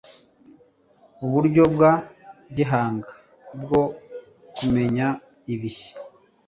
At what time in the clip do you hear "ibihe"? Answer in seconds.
5.53-5.89